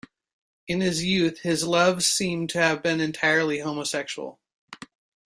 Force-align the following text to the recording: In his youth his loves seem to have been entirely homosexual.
In 0.67 0.81
his 0.81 1.03
youth 1.03 1.41
his 1.41 1.63
loves 1.63 2.07
seem 2.07 2.47
to 2.47 2.57
have 2.57 2.81
been 2.81 2.99
entirely 2.99 3.59
homosexual. 3.59 4.39